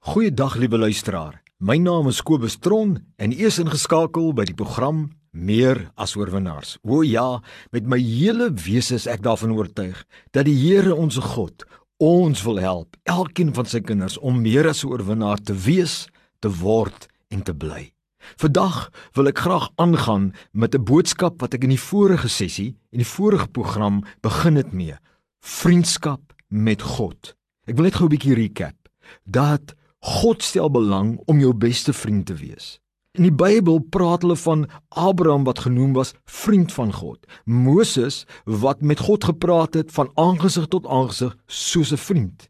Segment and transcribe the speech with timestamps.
[0.00, 1.42] Goeiedag liewe luisteraar.
[1.58, 6.78] My naam is Kobus Tron en u is ingeskakel by die program Meer as oorwinnaars.
[6.88, 9.98] O ja, met my hele wese is ek daarvan oortuig
[10.32, 11.66] dat die Here ons God
[12.00, 16.08] ons wil help, elkeen van sy kinders om meer as 'n oorwinnaar te wees,
[16.40, 17.92] te word en te bly.
[18.40, 23.04] Vandag wil ek graag aangaan met 'n boodskap wat ek in die vorige sessie en
[23.04, 24.96] die vorige program begin het mee.
[25.44, 27.36] Vriendskap met God.
[27.66, 28.88] Ek wil net gou 'n bietjie recap.
[29.26, 32.78] Dat God stel belang om jou beste vriend te wees.
[33.18, 37.18] In die Bybel praat hulle van Abraham wat genoem was vriend van God.
[37.44, 42.48] Moses wat met God gepraat het van aangesig tot aangesig soos 'n vriend.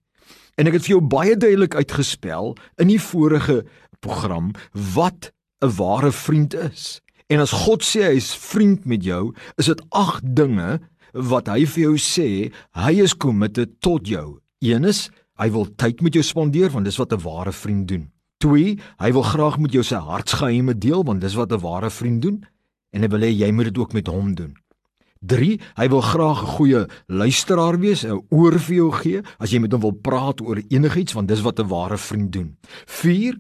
[0.55, 3.65] En ek het vir jou baie duidelik uitgespel in die vorige
[4.01, 4.53] program
[4.95, 5.33] wat
[5.65, 7.01] 'n ware vriend is.
[7.27, 10.81] En as God sê hy is vriend met jou, is dit agt dinge
[11.13, 14.39] wat hy vir jou sê, hy is committed tot jou.
[14.59, 18.11] Een is Hy wil tyd met jou spandeer want dis wat 'n ware vriend doen.
[18.45, 18.79] 2.
[18.99, 22.45] Hy wil graag met jou sy hartsgeheime deel want dis wat 'n ware vriend doen
[22.93, 24.57] en hy wil hê jy moet dit ook met hom doen.
[25.21, 25.61] 3.
[25.77, 29.73] Hy wil graag 'n goeie luisteraar wees, 'n oor vir jou gee as jy met
[29.73, 32.57] hom wil praat oor enigiets want dis wat 'n ware vriend doen.
[32.87, 33.37] 4.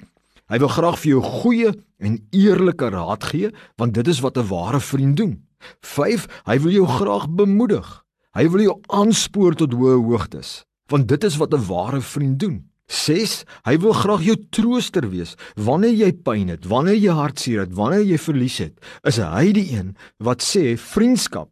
[0.48, 4.48] Hy wil graag vir jou goeie en eerlike raad gee want dit is wat 'n
[4.48, 5.44] ware vriend doen.
[5.80, 6.26] 5.
[6.46, 8.04] Hy wil jou graag bemoedig.
[8.32, 12.70] Hy wil jou aanspoor tot hoë hoogtes want dit is wat 'n ware vriend doen.
[12.90, 17.74] 6 Hy wil graag jou trooster wees wanneer jy pyn het, wanneer jy hartseer het,
[17.74, 18.74] wanneer jy verlies het.
[19.06, 21.50] Is hy die een wat sê vriendskap,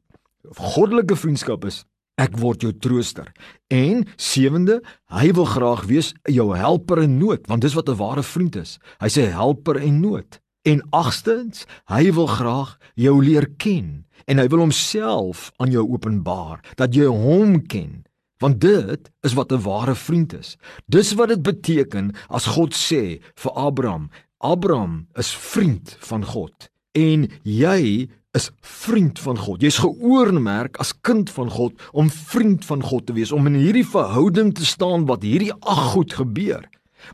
[0.57, 1.85] goddelike vriendskap is
[2.19, 3.31] ek word jou trooster.
[3.71, 4.81] En sewende,
[5.15, 8.79] hy wil graag wees jou helper in nood, want dis wat 'n ware vriend is.
[8.99, 10.41] Hy sê helper in nood.
[10.67, 16.61] En agstens, hy wil graag jou leer ken en hy wil homself aan jou openbaar
[16.77, 18.05] dat jy hom ken
[18.39, 20.57] Want dit is wat 'n ware vriend is.
[20.87, 27.29] Dis wat dit beteken as God sê vir Abraham, Abraham is vriend van God en
[27.43, 29.63] jy is vriend van God.
[29.63, 33.87] Jy's geoormerk as kind van God om vriend van God te wees, om in hierdie
[33.87, 36.67] verhouding te staan wat hierdie ag goed gebeur.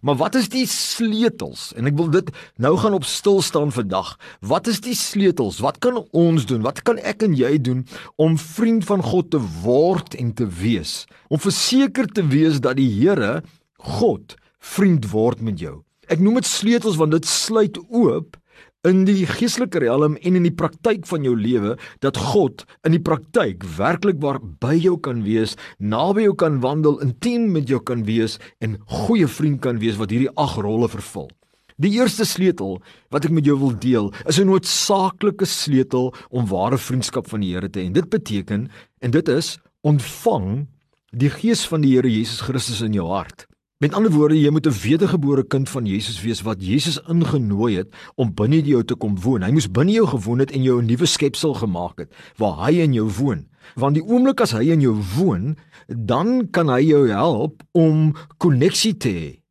[0.02, 1.72] Maar wat is die sleutels?
[1.78, 4.14] En ek wil dit nou gaan op stil staan vandag.
[4.40, 5.60] Wat is die sleutels?
[5.64, 6.64] Wat kan ons doen?
[6.66, 7.84] Wat kan ek en jy doen
[8.16, 11.04] om vriend van God te word en te wees?
[11.28, 13.42] Om verseker te wees dat die Here
[13.78, 15.82] God vriend word met jou.
[16.08, 18.36] Ek noem dit sleutels want dit sluit oop
[18.84, 23.02] in die geestelike riem en in die praktyk van jou lewe dat God in die
[23.02, 28.04] praktyk werklik waar by jou kan wees, naby jou kan wandel, intiem met jou kan
[28.04, 31.30] wees en goeie vriend kan wees wat hierdie ag rolle vervul.
[31.80, 32.76] Die eerste sleutel
[33.10, 37.54] wat ek met jou wil deel, is 'n noodsaaklike sleutel om ware vriendskap van die
[37.54, 37.90] Here te hê.
[37.90, 40.68] Dit beteken en dit is ontvang
[41.10, 43.46] die gees van die Here Jesus Christus in jou hart.
[43.84, 47.94] Met ander woorde, jy moet 'n wedergebore kind van Jesus wees wat Jesus ingenooi het
[48.14, 49.42] om binne jou te kom woon.
[49.42, 52.80] Hy moes binne jou gewoon het en jou 'n nuwe skepsel gemaak het waar hy
[52.80, 53.46] in jou woon.
[53.74, 55.56] Want die oomblik as hy in jou woon,
[55.86, 59.42] dan kan hy jou help om koneksie te hê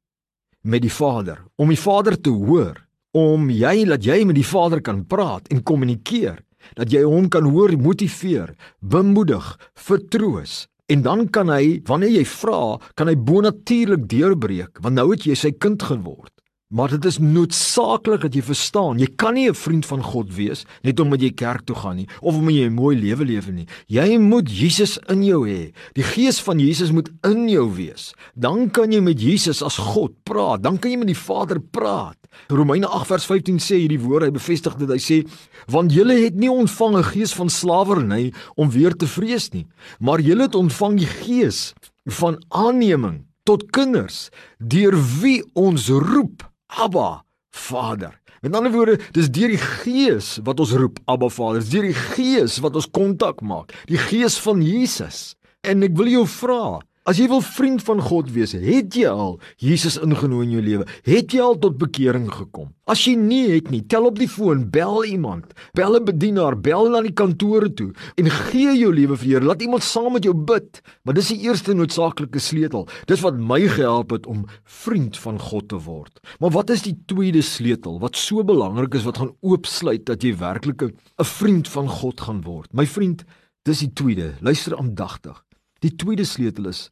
[0.62, 4.82] met die Vader, om die Vader te hoor, om jy laat jy met die Vader
[4.82, 6.40] kan praat en kommunikeer,
[6.74, 12.78] dat jy hom kan hoor, motiveer, bemoedig, vertroos En dan kan hy, wanneer jy vra,
[13.00, 16.30] kan hy bonatuurlik deurbreek, want nou het jy sy kind geword.
[16.74, 20.66] Maar dit is noodsaaklik dat jy verstaan, jy kan nie 'n vriend van God wees
[20.82, 23.68] net omdat jy kerk toe gaan nie of omdat jy 'n mooi lewe lewe nie.
[23.88, 25.72] Jy moet Jesus in jou hê.
[25.94, 28.14] Die gees van Jesus moet in jou wees.
[28.36, 30.64] Dan kan jy met Jesus as God praat.
[30.64, 32.18] Dan kan jy met die Vader praat.
[32.48, 34.90] Romeine 8 vers 15 sê hierdie woord, hy bevestig dit.
[34.90, 35.28] Hy sê:
[35.68, 39.68] "Want julle het nie ontvang 'n gees van slawerny om weer te vrees nie,
[40.00, 41.74] maar julle het ontvang die gees
[42.06, 48.20] van aanneming tot kinders deur wie ons roep Abba Vader.
[48.42, 51.62] Met ander woorde, dis deur die Gees wat ons roep Abba Vader.
[51.62, 53.72] Dis deur die Gees wat ons kontak maak.
[53.88, 55.36] Die Gees van Jesus.
[55.64, 59.34] En ek wil jou vra, As jy wil vriend van God wees, het jy al
[59.60, 60.86] Jesus ingenooi in jou lewe?
[61.04, 62.70] Het jy al tot bekering gekom?
[62.88, 66.88] As jy nie het nie, tel op die foon, bel iemand, bel 'n bedienaar, bel
[66.88, 69.46] na die kantore toe en gee jou lewe vir Here.
[69.46, 70.82] Laat iemand saam met jou bid.
[71.04, 72.88] Maar dis die eerste noodsaaklike sleutel.
[73.06, 76.20] Dis wat my gehelp het om vriend van God te word.
[76.40, 80.38] Maar wat is die tweede sleutel wat so belangrik is wat gaan oopsluit dat jy
[80.38, 82.74] werklik 'n vriend van God gaan word?
[82.74, 83.26] My vriend,
[83.64, 84.36] dis die tweede.
[84.40, 85.44] Luister aandagtig.
[85.84, 86.88] Die tweede sleutel is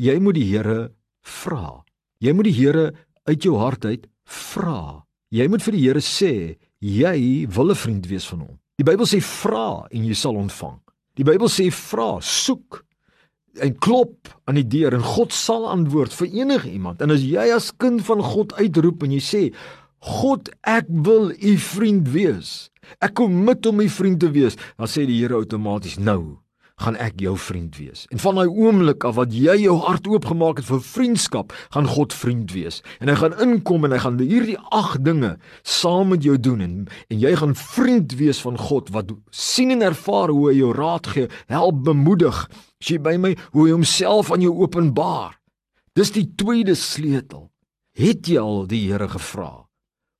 [0.00, 0.92] jy moet die Here
[1.26, 1.82] vra.
[2.22, 2.90] Jy moet die Here
[3.26, 5.02] uit jou hart uit vra.
[5.34, 6.34] Jy moet vir die Here sê
[6.78, 8.58] jy wil 'n vriend wees van hom.
[8.78, 10.78] Die Bybel sê vra en jy sal ontvang.
[11.16, 12.84] Die Bybel sê vra, soek
[13.60, 17.02] en klop aan die deur en God sal antwoord vir enige iemand.
[17.02, 19.54] En as jy as kind van God uitroep en jy sê,
[19.98, 22.70] God, ek wil u vriend wees.
[23.00, 26.38] Ek kom met om u vriend te wees, dan sê die Here outomaties nou
[26.80, 28.06] gaan ek jou vriend wees.
[28.10, 32.14] En van daai oomblik af wat jy jou hart oopgemaak het vir vriendskap, gaan God
[32.16, 32.80] vriend wees.
[33.00, 36.76] En hy gaan inkom en hy gaan hierdie ag dinge saam met jou doen en
[37.10, 41.06] en jy gaan vriend wees van God wat sien en ervaar hoe hy jou raad
[41.12, 42.46] gee, help bemoedig.
[42.80, 45.36] As jy by my hoe hy homself aan jou openbaar.
[45.94, 47.50] Dis die tweede sleutel.
[47.98, 49.66] Het jy al die Here gevra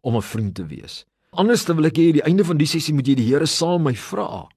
[0.03, 1.05] om 'n vriend te wees?
[1.31, 3.83] Anders dan wil ek hê die einde van die sessie moet jy die Here saam
[3.83, 4.49] my vra.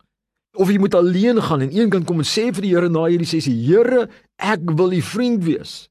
[0.54, 3.08] Of jy moet alleen gaan en een kan kom en sê vir die Here na
[3.10, 4.06] hierdie sessie: Here,
[4.38, 5.88] ek wil u vriend wees.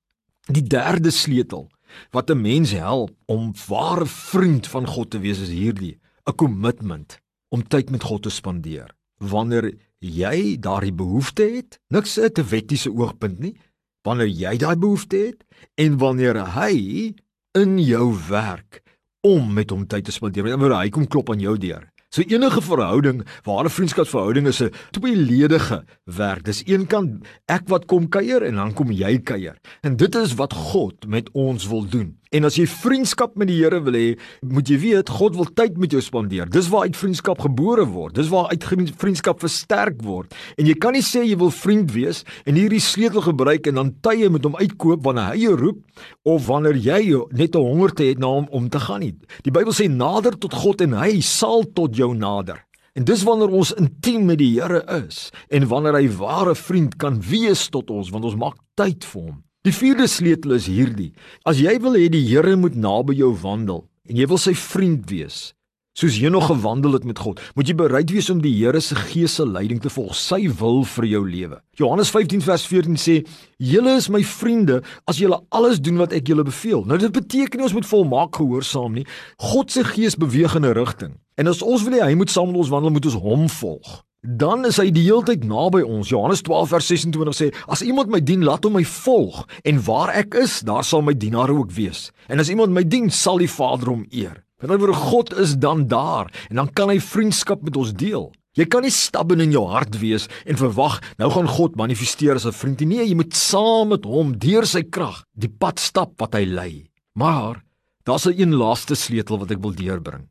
[0.47, 1.69] Die derde sleutel
[2.15, 7.19] wat 'n mens help om ware vriend van God te wees is hierdie: 'n kommitment
[7.51, 8.95] om tyd met God te spandeer.
[9.19, 13.57] Wanneer jy daardie behoefte het, niks 'n te wettiese oogpunt nie.
[14.03, 15.45] Wanneer jy daai behoefte het
[15.75, 17.15] en wanneer hy
[17.55, 18.83] in jou werk
[19.21, 20.57] om met hom tyd te spandeer.
[20.57, 25.85] Wanneer hy kom klop aan jou deur So enige verhouding, ware vriendskapsverhouding is 'n tweeledige
[26.05, 26.45] werk.
[26.45, 29.57] Dis een kant ek wat kom kuier en dan kom jy kuier.
[29.81, 32.22] En dit is wat God met ons wil doen.
[32.33, 34.07] En as jy vriendskap met die Here wil hê,
[34.49, 36.49] moet jy weet God wil tyd met jou spandeer.
[36.49, 38.17] Dis waar uit vriendskap gebore word.
[38.17, 38.65] Dis waar uit
[38.97, 40.33] vriendskap versterk word.
[40.57, 43.93] En jy kan nie sê jy wil vriend wees en hierdie sleutel gebruik en dan
[44.01, 46.03] tye met hom uitkoop wanneer hy jou roep
[46.33, 49.15] of wanneer jy net 'n hongerte het na hom om te gaan nie.
[49.45, 52.65] Die Bybel sê nader tot God en hy sal tot jou nader.
[52.95, 57.21] En dis wanneer ons intiem met die Here is en wanneer hy ware vriend kan
[57.21, 59.43] wees tot ons want ons maak tyd vir hom.
[59.63, 61.13] Die vierde sleutel is hierdie:
[61.47, 65.07] As jy wil hê die Here moet naby jou wandel en jy wil sy vriend
[65.07, 65.53] wees,
[65.95, 68.99] soos jy nog gewandel het met God, moet jy bereid wees om die Here se
[68.99, 71.61] gees se leiding te volg, sy wil vir jou lewe.
[71.79, 73.17] Johannes 15 vers 14 sê:
[73.63, 77.63] "Julle is my vriende as julle alles doen wat ek julle beveel." Nou dit beteken
[77.63, 79.07] nie ons moet volmaak gehoorsaam nie.
[79.39, 81.21] God se gees beweeg in 'n rigting.
[81.39, 84.03] En as ons wil hê hy moet saam met ons wandel, moet ons hom volg
[84.23, 86.13] dan is hy die hele tyd naby ons.
[86.13, 90.13] Johannes 12 vers 26 sê: As iemand my dien, laat hom my volg, en waar
[90.15, 92.11] ek is, daar sal my dienaar ook wees.
[92.31, 94.45] En as iemand my dien, sal die Vader hom eer.
[94.63, 98.31] Met ander woorde, God is dan daar en dan kan hy vriendskap met ons deel.
[98.55, 102.47] Jy kan nie stap in jou hart wees en verwag nou gaan God manifesteer as
[102.47, 102.99] 'n vriend nie.
[102.99, 106.87] Nee, jy moet saam met hom deur sy krag die pad stap wat hy lei.
[107.17, 107.65] Maar
[108.05, 110.29] daar's 'n een laaste sleutel wat ek wil deurbring.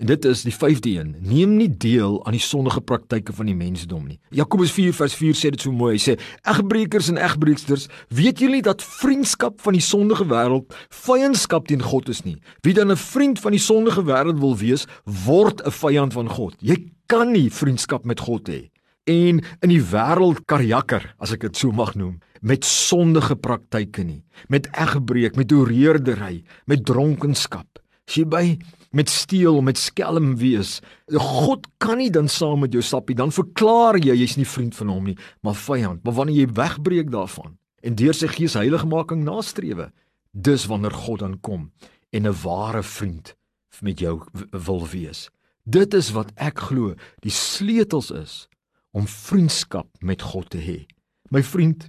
[0.00, 3.54] En dit is die 5de een: Neem nie deel aan die sondige praktyke van die
[3.54, 4.16] mensdom nie.
[4.32, 5.98] Jakobus 4:4 sê dit so mooi.
[5.98, 6.14] Hy sê:
[6.48, 12.08] Egbreekers en egbreeksters, weet julle nie dat vriendskap van die sondige wêreld vyandskap teen God
[12.08, 12.38] is nie?
[12.64, 16.56] Wie dan 'n vriend van die sondige wêreld wil wees, word 'n vyand van God.
[16.60, 18.70] Jy kan nie vriendskap met God hê
[19.04, 24.22] en in die wêreld karjakker, as ek dit so mag noem, met sondige praktyke nie,
[24.48, 27.80] met egbreek, met oreerdery, met dronkenskap.
[28.08, 28.44] As jy by
[28.90, 30.80] met steel, met skelm wees.
[31.14, 33.16] God kan nie dan saam met jou stap nie.
[33.18, 35.16] Dan verklaar jy jy's nie vriend van hom nie,
[35.46, 36.02] maar vyand.
[36.04, 39.90] Maar wanneer jy wegbreek daarvan en deur sy gees heiligmaking nastrewe,
[40.32, 41.70] dis wanneer God dan kom
[42.12, 43.34] en 'n ware vriend
[43.80, 44.20] met jou
[44.50, 45.30] wil wees.
[45.64, 48.48] Dit is wat ek glo die sleutels is
[48.92, 50.86] om vriendskap met God te hê.
[51.30, 51.86] My vriend,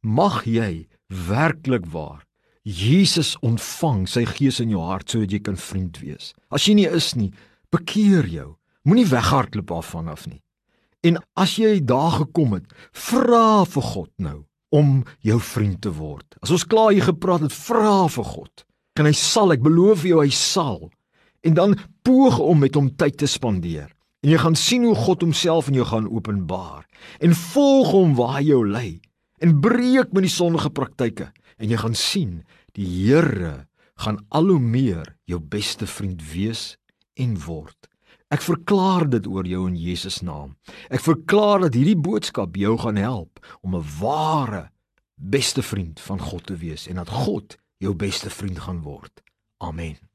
[0.00, 2.24] mag jy werklik waar
[2.70, 6.32] Jesus ontvang sy gees in jou hart sodat jy kan vriend wees.
[6.54, 7.32] As jy nie is nie,
[7.74, 8.54] bekeer jou.
[8.86, 10.40] Moenie weghardloop af van af nie.
[11.04, 14.38] En as jy daar gekom het, vra vir God nou
[14.70, 16.36] om jou vriend te word.
[16.44, 18.64] As ons klaar hier gepraat het, vra vir God.
[19.00, 20.90] En hy sal, ek beloof jou, hy sal.
[21.46, 23.88] En dan poog om met hom tyd te spandeer.
[24.20, 26.84] En jy gaan sien hoe God homself in jou gaan openbaar.
[27.24, 28.90] En volg hom waar hy jou lei.
[29.40, 32.40] En breek met die sondige praktyke en jy gaan sien
[32.72, 33.66] die Here
[34.00, 36.76] gaan al hoe meer jou beste vriend wees
[37.14, 37.88] en word.
[38.30, 40.54] Ek verklaar dit oor jou in Jesus naam.
[40.88, 44.70] Ek verklaar dat hierdie boodskap jou gaan help om 'n ware
[45.14, 49.22] beste vriend van God te wees en dat God jou beste vriend gaan word.
[49.58, 50.09] Amen.